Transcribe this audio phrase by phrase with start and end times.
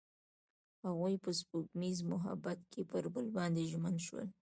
[0.85, 4.27] هغوی په سپوږمیز محبت کې پر بل باندې ژمن شول.